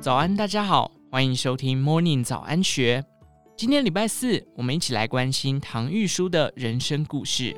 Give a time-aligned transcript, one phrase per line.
[0.00, 3.04] 早安，大家好，欢迎收听 Morning 早安学。
[3.56, 7.54] 今天礼拜四，我们一起来关心唐玉书的人生故事。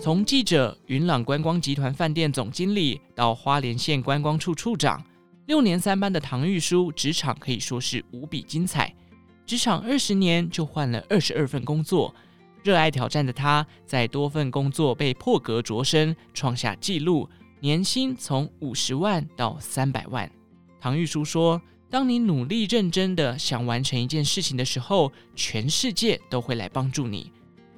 [0.00, 5.04] 从记者、云朗观光集团饭店总经理到花莲县观光处处长，
[5.46, 8.94] 六年三班的唐玉书职场可以说是无比精彩。
[9.44, 12.14] 职场二十年就换了二十二份工作，
[12.62, 17.28] 热爱挑战的他，在多份工作被破格擢升，创下纪录。
[17.60, 20.28] 年薪从五十万到三百万。
[20.80, 27.30] 唐玉书说：“当你努力认真的想完成一件事情的时候，全世界都会来帮助你。”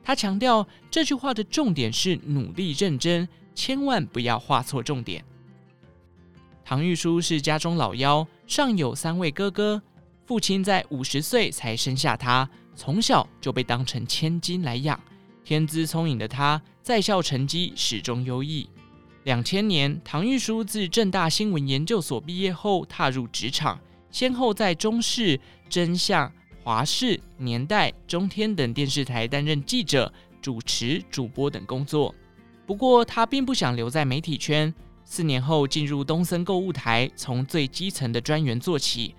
[0.02, 5.22] 他强调这句话的重点是努力认真，千万不要画错重点。
[6.64, 9.82] 唐玉书是家中老幺，上有三位哥哥，
[10.24, 15.00] 父亲在五十岁才生下他，从小就被当成千金来养。
[15.44, 18.68] 天资聪颖的他，在校成绩始终优异。
[19.24, 23.78] 两千年，唐玉书自正大新闻研究所毕业后，踏入职场，
[24.10, 26.30] 先后在中视、真相、
[26.62, 32.14] 华视、年代、中天等电视台担任记者、主持、主播等工作。
[32.66, 34.72] 不过，他并不想留在媒体圈。
[35.04, 39.14] 四年后，进入东森购物台，从最基层的专员做起。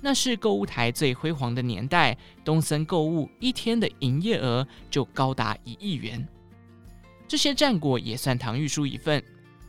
[0.00, 6.26] 那是购物台最辉煌的年代，东森购物一天的营业额就高达一亿元。
[7.26, 9.22] 这些战果也算唐玉书一份。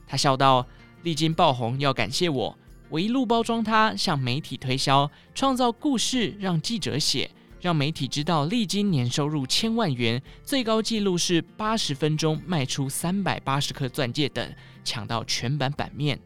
[0.08, 0.66] 他笑道
[1.04, 2.58] ：“历经爆红，要感谢我，
[2.90, 14.52] 我一路包装他，向媒体推销，创造故事，让记者写，让媒体知道，历经年收入千万元，最高纪录是八十分钟卖出三百八十颗钻戒等，
[14.84, 16.20] 抢到全版版面。”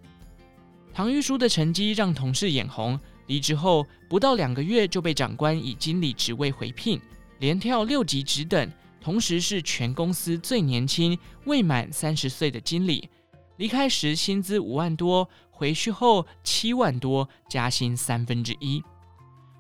[0.94, 3.00] 唐玉书的成绩让同事眼红，
[3.34, 7.02] 离职后不到两个月就被长官以经理职位回聘，
[7.40, 13.10] 连跳六级职等，同时是全公司最年轻、未满三十岁的经理。
[13.58, 18.84] 离开时薪资五万多，回去后七万多，加薪三分之一。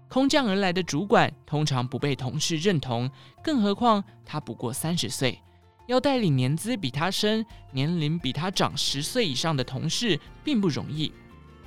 [0.07, 3.09] 空降而来的主管通常不被同事认同，
[3.43, 5.39] 更何况他不过三十岁，
[5.87, 11.11] 要带领年资比他深、年龄比他长十岁以上的同事并不容易。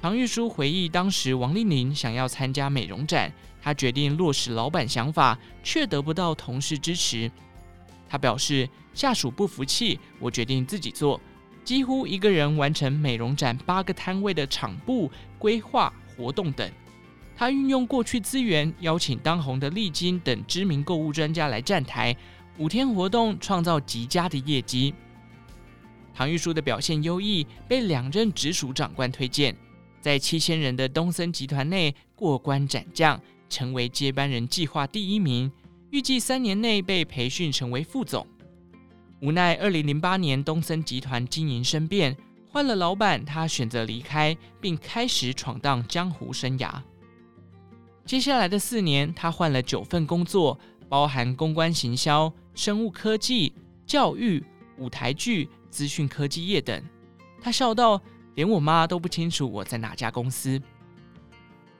[0.01, 7.31] 唐玉书回忆，当时王丽玲想要参加美容展，他决定落实老板想法，却得不到同事支持。
[8.09, 11.21] 他表示，下属不服气，我决定自己做。
[11.65, 16.71] 几乎一个人完成美容展八个摊位的场布规划、活动等。
[17.37, 22.17] 他运用过去资源，邀请当红的丽晶等知名购物专家来站台，
[22.59, 24.95] 五天活动创造极佳的业绩。
[26.15, 29.55] 唐玉书的表现优异，被两任直属长官推荐，
[30.07, 35.51] 在七千人的东森集团内过关斩将，成为接班人计划第一名，
[35.91, 38.25] 预计三年内被培训成为副总。
[39.21, 46.81] 无奈，二零零八年东森集团经营生变，换了老板，他选择离开，并开始闯荡江湖生涯。
[48.05, 50.57] 接下来的四年，他换了九份工作，
[50.89, 53.53] 包含公关行销、生物科技、
[53.85, 54.41] 教育、
[54.79, 56.81] 舞台剧、资讯科技业等。
[57.41, 58.01] 他笑道
[58.37, 60.63] ：“连我妈都不清楚我在哪家公司。”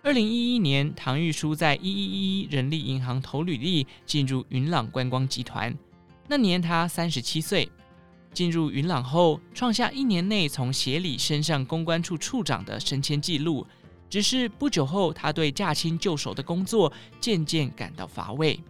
[0.03, 5.77] 二零一一年，唐玉书在一一一人力银行投履历，进入云朗观光集团。
[6.29, 7.69] 那年他三十七岁，
[8.33, 13.67] 进入云朗后，创下一年内从协理升上公关处处长的升迁纪录。
[14.09, 18.61] 只是不久后，他对驾轻就熟的工作渐渐感到乏味。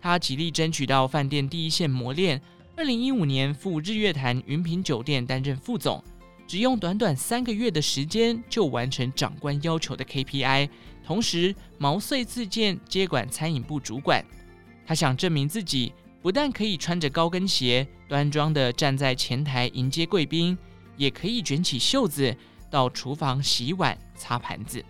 [0.00, 2.40] 他极力争取到饭店第一线磨练。
[2.76, 6.02] 二零一五年赴日月潭云品酒店担任副总，
[6.46, 10.68] 只用短短三个月的时间就完成长官要求的 KPI，
[11.04, 14.24] 同时毛遂自荐接管餐饮部主管。
[14.86, 15.92] 他想证明自己。
[16.22, 20.56] 不但可以穿着高跟鞋端庄地站在前台迎接贵宾，
[20.96, 22.34] 也可以卷起袖子
[22.70, 24.82] 到厨房洗碗擦盘子。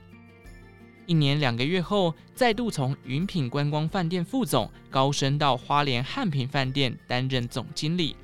[1.07, 8.15] 一年两个月后，再度从云品观光饭店副总高升到花莲汉品饭店担任总经理。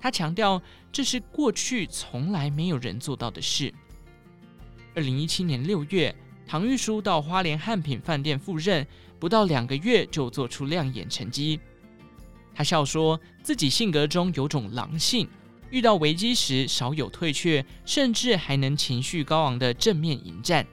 [0.00, 0.62] 他强调，
[0.92, 3.72] 这是过去从来没有人做到的事。
[4.94, 6.14] 二零一七年六月，
[6.46, 8.86] 唐玉书到花莲汉品饭店赴任，
[9.18, 11.60] 不到两个月就做出亮眼成绩。
[12.54, 15.28] 他笑说自己性格中有种狼性，
[15.70, 20.66] 遇到危机时少有退却，甚至还能情绪高昂的正面迎战。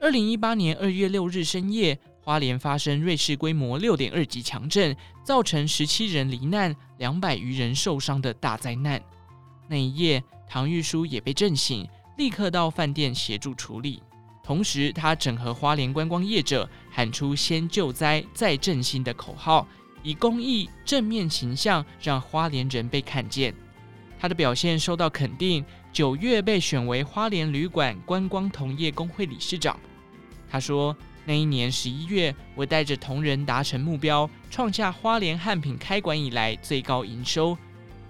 [0.00, 9.02] 二零一八年二月六日深夜，花莲发生瑞士规模六点二级强震，造成十七人罹难、两百余人受伤的大灾难。
[9.68, 14.00] 那一夜，唐玉书也被震醒，立刻到饭店协助处理。
[14.40, 19.66] 同时，他整合花莲观光业者，喊出“先救灾，再振兴”的口号。
[20.04, 23.54] 以公益正面形象让花莲人被看见，
[24.18, 29.78] 他的表现受到肯定，九月被选为花莲旅馆观光同业公会理事长。
[30.50, 37.56] 他说：“那一年十一月，我带着同仁达成目标，创下花莲汉品开馆以来最高营收。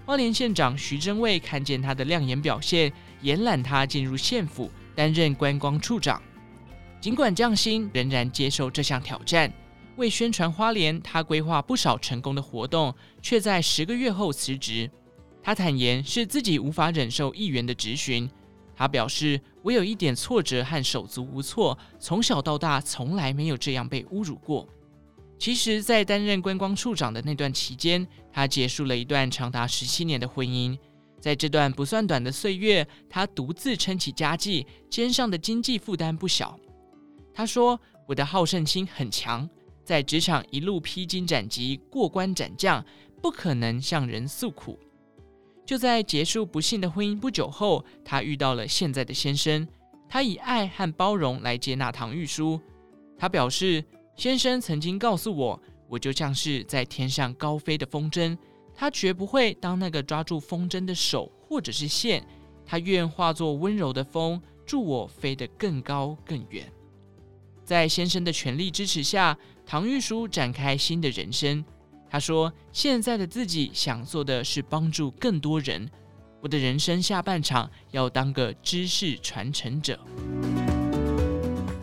[0.05, 6.21] 花莲县长徐榛蔚看见他的亮眼表现，延揽他进入县府担任观光处长。
[6.99, 9.51] 尽管降薪，仍然接受这项挑战。
[9.95, 14.89] 为宣传花莲，他规划不少成功的活动，却在十个月后辞职。”
[15.43, 18.29] 他坦言是自己无法忍受议员的质询。
[18.75, 24.67] 他表示：“我有一点挫折和手足无措，从小到大从来没有这样被侮辱过。”
[25.39, 30.77] 其实，在担任观光处长的那段期间，他结束了一段长达十七年的婚姻。
[31.19, 36.57] 在这段不算短的岁月，他独自撑起家计，肩上的经济负担不小。
[37.33, 39.49] 他说：“我的好胜心很强，
[39.83, 42.85] 在职场一路披荆斩棘、过关斩将，
[43.21, 44.77] 不可能向人诉苦。”
[45.65, 49.67] 就在结束不幸的婚姻不久后，她遇到了现在的先生。
[50.09, 52.59] 她以爱和包容来接纳唐玉书。
[53.17, 53.83] 她表示，
[54.15, 58.37] 先生曾经告诉我，我就像是在天上高飞的风筝，
[58.75, 62.25] 他绝不会当那个抓住风筝的手或者是线，
[62.65, 66.71] 他愿化作温柔的风，助我飞得更高更远。
[67.63, 71.63] 在先生的全力支持下，唐玉书展开新的人生。
[72.13, 75.89] 他说：“现在的自己想做的是帮助更多人。
[76.41, 79.99] 我的人生下半场要当个知识传承者。”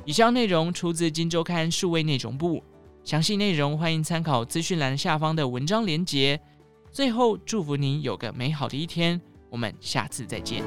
[0.07, 2.63] 以上内容出自《金周刊》数位内容部，
[3.03, 6.41] 详细内容欢迎参考资讯栏下方的文章连结。
[6.93, 10.63] 最后，祝福您有个美好的一天，我们下次再见。